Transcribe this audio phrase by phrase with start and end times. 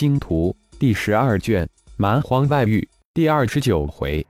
[0.00, 1.62] 星图》第十二卷
[1.98, 2.80] 《蛮荒外域》
[3.12, 4.26] 第二十九回，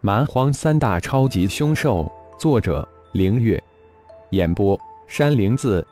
[0.00, 2.10] 蛮荒三大超级凶兽。
[2.38, 3.62] 作者：凌月。
[4.30, 5.86] 演播：山灵子。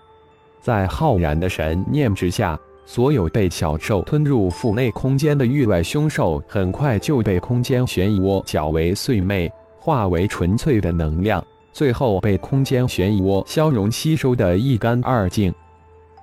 [0.62, 9.34] 在浩然的神念之下，所有被小兽吞入腹内空间的域外凶兽，很快就被空间漩涡搅为碎末，
[9.78, 15.52] 化为纯粹的能量，最后被空间漩涡消融吸收的一干二净。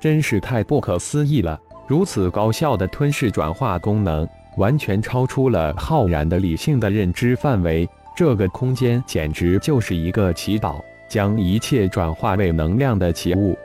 [0.01, 1.61] 真是太不可思议了！
[1.89, 7.89] 如此高效的吞噬转化功能，完全超出了浩然的理性的认知范围。
[8.15, 13.57] 这个空间简直就是一个祈祷，将一切转化为能量的奇物。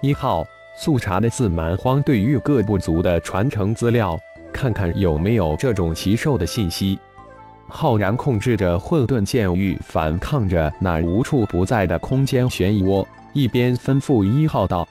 [0.00, 0.42] 一号
[0.74, 4.18] 速查的自蛮荒对域各部族的传承资料，
[4.54, 6.98] 看看有没有这种奇兽的信息。
[7.68, 14.88] 浩然控制着混沌剑域，反抗着那无处不在的空间漩涡，一边吩咐一号道。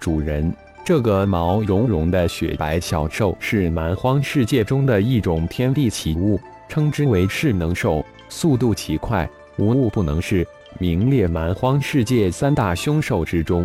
[0.00, 0.52] 主人，
[0.84, 10.44] 这个毛茸茸的雪白小兽是蛮荒世界中的一种天地奇物，称之为势能兽，速度奇快，无物不能是，
[10.80, 13.64] 名列蛮荒世界三大凶兽之中。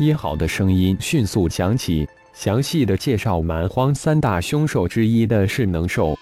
[0.00, 6.18] 一好的声音迅速响起，详细的介绍蛮荒三大凶兽之一的势能兽。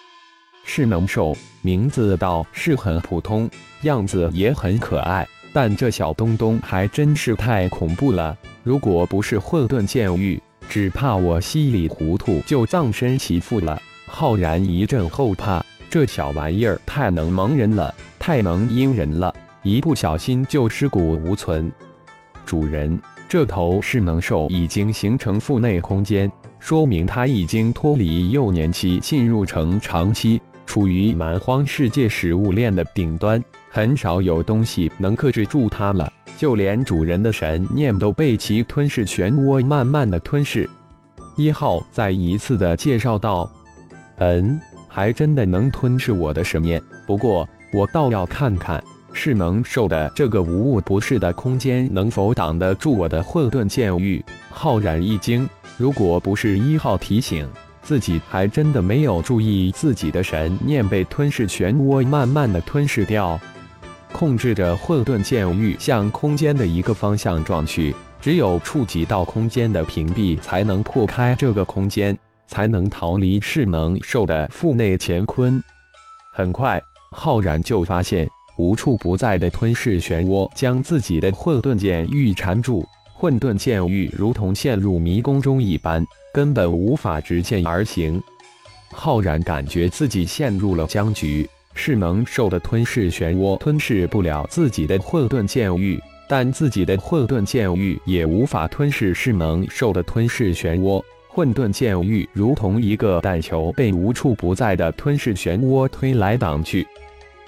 [0.67, 3.49] 势能兽名字倒是很普通，
[3.85, 8.37] 样子也很可爱，但这小东东还真是太恐怖了。
[8.63, 13.81] 如果不是混沌剑域，只怕我稀里糊涂就葬身其腹了。
[14.07, 21.71] 浩然一阵后怕，这小玩意儿太能蒙人了，太能阴人了，一不小心就尸骨无存。
[22.45, 36.13] 主人，这头势能兽已经形成腹内空间，说明它已经脱离幼年期，进入成长期，处于蛮荒世界食物链的顶端，很少有东西能克制住它了。
[36.37, 40.69] 就连主人的神念都被其吞噬漩涡慢慢的吞噬。
[41.37, 43.51] 一号再一次的介绍道
[44.17, 46.83] ：“嗯，还真的能吞噬我的神念。
[47.07, 48.83] 不过我倒要看看，
[49.13, 57.47] 是能受的这个无物不噬的空间能否挡得住我的混沌剑域。”浩然一惊，如果不是一号提醒，
[57.83, 63.39] 自己还真的没有注意自己的神念被吞噬漩涡慢慢的吞噬掉。
[64.13, 72.17] 控制着混沌剑域向空间的一个方向撞去，只有触及到空间的屏蔽，才能破开这个空间，
[72.47, 75.63] 才能逃离势能兽的腹内乾坤。
[76.35, 76.81] 很快，
[77.13, 78.29] 浩然就发现
[78.59, 86.05] 无处不在的吞噬漩涡将自己的混沌剑域缠住，混沌剑域如同陷入迷宫中一般，
[86.35, 88.23] 根本无法直线而行。
[88.93, 91.49] 浩然感觉自己陷入了僵局。
[91.75, 101.03] 是能兽的吞噬漩涡吞噬不了自己的混沌剑域，但自己的混沌剑域也无法吞噬是能兽的吞噬漩涡。
[101.29, 106.87] 混沌剑域如同一个弹球，被无处不在的吞噬漩涡推来挡去。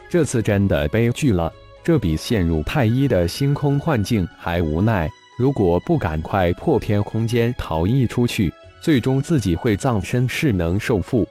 [0.08, 5.10] 这次真的悲剧了，这比陷入太一的星空幻境还无奈。
[5.36, 11.26] 如果不赶快破天空间逃逸出去，最终自己会葬身势能兽腹。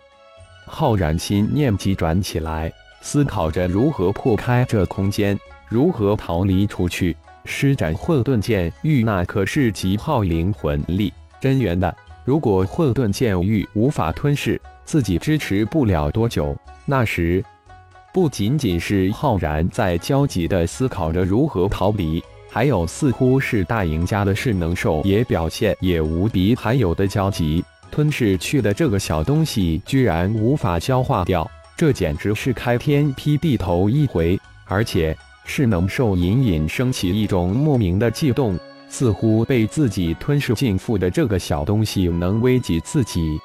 [0.66, 2.72] 浩然心念急转起来。
[3.02, 7.16] 思考着如何破开这空间，如何逃离出去。
[7.44, 11.94] 施展混沌剑域，那可是极耗灵魂力、真元的。
[12.24, 16.56] 如果混沌剑域无法吞噬，自己支持不了多久。
[16.86, 17.44] 那时，
[18.14, 27.64] 不仅仅是浩然在焦急地思考着如何逃离，还有似乎是大赢家的势能兽也表现也无比罕有的焦急。
[27.90, 31.50] 吞噬去的这个小东西，居然无法消化掉。
[31.82, 38.56] 这简直是开天辟地头一回，而且是能兽隐隐升起一种莫名的悸动，
[38.88, 43.36] 似乎被自己吞噬进腹的这个小东西能危及自己，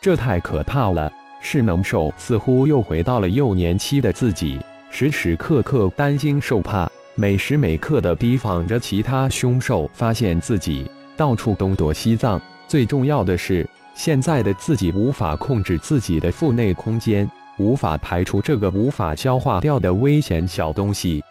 [0.00, 1.12] 这太可怕了！
[1.40, 12.40] 是能兽似乎又回到了幼年期的自己，时时刻刻担惊受怕，每时每刻的提防着其他凶兽发现自己，到处东躲西藏。
[12.68, 17.28] 最重要的是，现在的自己无法控制自己的腹内空间。
[17.58, 21.22] 无法排除这个无法消化掉的危险小东西，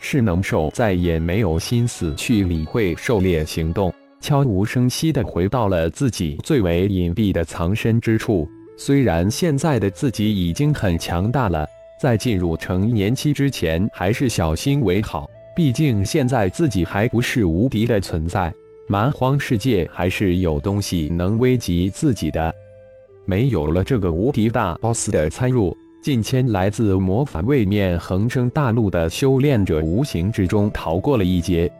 [0.00, 8.48] 是能兽再也没有心思去理会狩猎行动，悄无声息地回到了自己最为隐蔽的藏身之处。
[8.76, 11.64] 虽然现在的自己已经很强大了，
[12.00, 15.30] 在进入成年期之前，还是小心为好。
[15.54, 18.52] 毕竟现在自己还不是无敌的存在，
[18.88, 22.52] 蛮荒世界还是有东西能危及自己的。
[23.24, 31.70] 没有了这个无敌大 BOSS 的参入，近千来自魔法位面恒生大陆的修炼者无形之中逃过了一劫。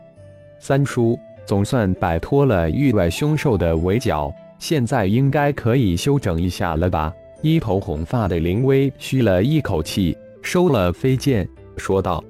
[0.61, 7.13] 三叔总算摆脱了域外凶兽的围剿，现在应该可以休整一下了吧？
[7.43, 12.23] 一头红发的林威吁了一口气，收了飞剑，说道：“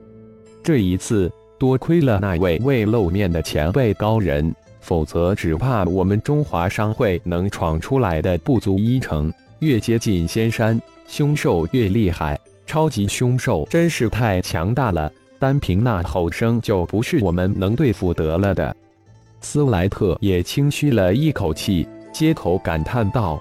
[0.64, 9.32] 这一次多亏了那位未露面的前辈高人，否则只怕我们中华商会能闯出来的不足一成。
[9.60, 18.76] 越接近仙山，凶兽越厉害，超级凶兽真是太强大了。”单凭那吼声就不是我们能对付得了的。
[19.40, 23.40] 斯莱特也轻吁了一口气，接口感叹道：“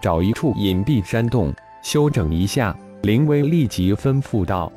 [0.00, 4.72] 找一处隐蔽山洞，休整一下。”林威立即吩咐道：“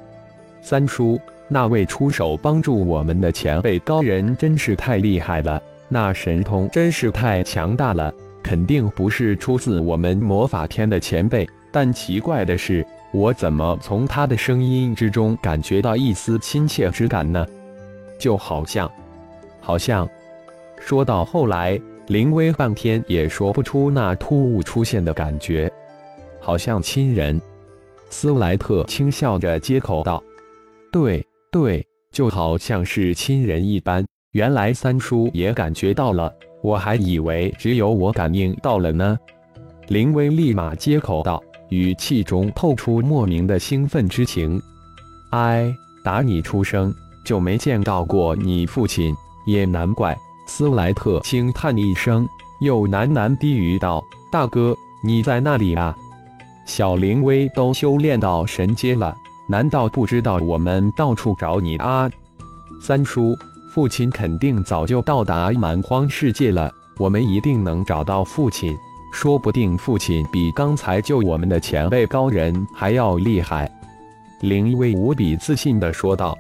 [0.62, 1.18] 三叔，
[1.48, 8.14] 那位出手帮助我们的前辈高人真是太厉害了，那神通真是太强大了，
[8.44, 11.48] 肯定不是出自我们魔法天的前辈。
[11.72, 17.48] 但奇怪的是。”我怎么从他的声音之中感觉到一丝亲切之感呢？
[18.20, 18.92] 就好像，
[19.62, 20.08] 好像，
[20.78, 25.72] 说到后来，林威半天也说不出那突兀出现的感觉，
[26.42, 27.42] 好像亲人。
[28.10, 30.22] 斯莱特轻笑着接口道
[30.92, 34.06] ：“对，对，就好像是亲人一般。
[34.38, 36.32] 原来三叔也感觉到了，
[36.62, 39.18] 我还以为只有我感应到了呢。”
[39.90, 41.44] 林威立马接口道。
[41.70, 44.62] 语气中透出莫名的兴奋之情。
[45.32, 45.70] 哎，
[46.02, 46.94] 打你出生
[47.26, 49.14] 就没见到过你父亲，
[49.46, 50.16] 也难怪。
[50.48, 52.26] 斯莱特轻叹一声，
[52.62, 54.02] 又喃喃低语道
[54.32, 54.74] ：“大哥，
[55.04, 55.94] 你在那里啊？
[56.66, 59.14] 小林威都修炼到神阶了，
[59.50, 62.10] 难道不知道我们到处找你啊？”
[62.80, 63.36] 三叔，
[63.78, 68.76] 父亲肯定早就到达蛮荒世界了，我们一定能找到父亲。
[69.14, 73.72] 说不定父亲比刚才救我们的前辈高人还要厉害，
[74.42, 76.36] 林威无比自信地说道：“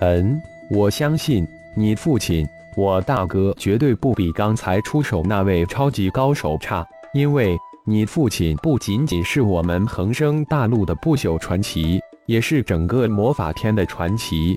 [0.00, 0.38] 嗯，
[0.70, 7.56] 我相信你父亲，我大哥绝对不比刚才出手那位超级高手差，因为
[7.86, 14.54] 你父亲不仅仅是我们恒生大陆的不朽传奇，也是整个魔法天的传奇。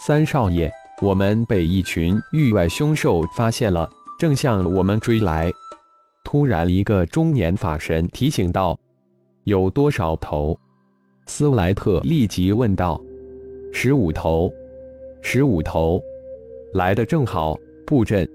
[0.00, 0.68] 三少爷，
[1.00, 5.52] 我们被一群域外凶兽发现了，正向我们追来。”
[6.24, 8.78] 突然，一个中年法神提醒道
[9.44, 10.58] ：“有多少头？”
[11.26, 13.00] 斯莱特立即问道
[13.72, 14.52] ：“十五头，
[15.22, 16.02] 十五头，
[16.74, 17.56] 来的正好。”
[17.86, 18.28] 布阵。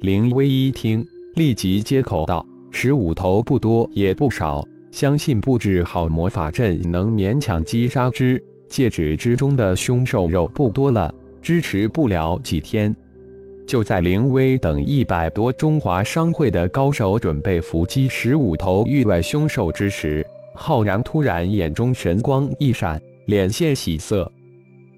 [0.00, 1.06] 林威一听，
[1.36, 8.42] 立即接口道：“十五头不多也不少，相信布置好魔法阵能勉强击杀之。
[8.68, 12.94] 戒指之中的凶兽肉不多了，支持不了几天。”
[13.64, 24.30] 就在灵威等一百多中华商会的高手准备伏击十五头域外凶兽之时，浩然突然眼中神光一闪，脸现喜色。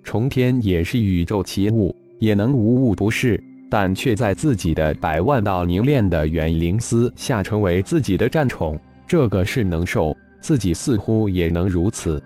[0.02, 12.20] 重天也是宇宙奇物，也能无物不是，但却在自己的百万道凝练的元灵丝下成为自己的战宠，这个是能受，自己似乎也能如此。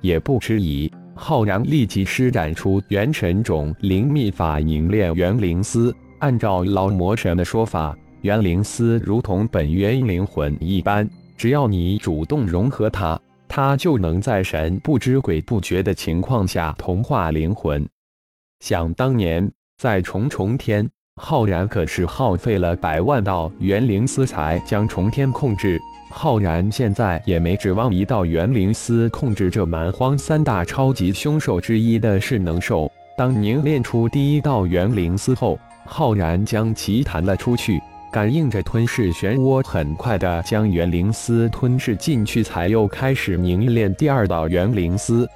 [0.00, 0.90] 也不迟疑。
[1.16, 5.92] 浩然立即施展出元神种灵秘法，凝练元灵丝。
[6.18, 13.18] 按照老魔神的说法，元灵丝如同本源灵魂一般，只要你主动融合它，
[13.48, 17.86] 它就能在神不知鬼不觉的情况下同化灵魂。
[18.60, 25.80] 想当年，在重重天，浩然可是耗费了百万道元灵丝才将重天控制。
[26.10, 32.90] 浩然现在也没指望一道元灵丝控制这蛮荒三大超级凶兽之一的噬能兽。
[33.16, 37.80] 当凝练出第一道元灵丝后，浩然将其弹了出去，
[38.12, 45.26] 感应着吞噬漩涡，很快的将元灵丝吞噬进去，才又开始凝练第二道元灵丝。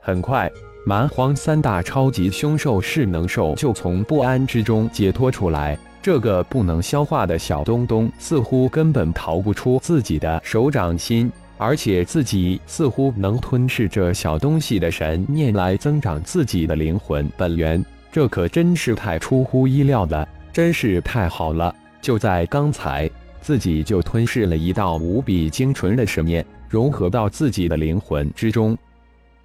[0.00, 0.50] 很快，
[0.84, 5.78] 蛮荒三大超级凶兽噬能兽就从不安之中解脱出来。
[6.02, 21.74] 这个不能消化的小东东似乎根本逃不出自己的手掌心，而且自己似乎能吞噬这小东西的神念来增长自己的灵魂本源，这可真是太出乎意料了，真是太好了！
[22.00, 23.08] 就在刚才，
[23.42, 28.74] 自己就吞噬了一道无比精纯的神念，融合到自己的灵魂之中，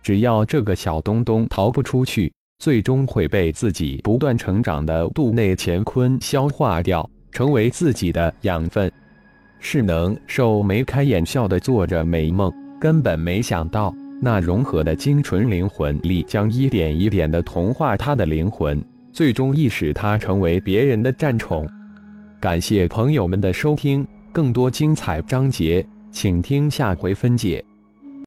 [0.05, 2.31] 只要这个小东东逃不出去。
[2.59, 8.89] 最终会被自己不断成长的肚内乾坤消化掉，成为自己的养分。
[9.59, 18.81] 是能兽眉开眼笑的做着美梦，根本没想到那融合的精纯灵魂力将一点一点的同化他的灵魂，
[19.11, 21.67] 最终亦使他成为别人的战宠。
[22.39, 27.65] 感谢朋友们的收听，更多精彩章节，请听下回分解。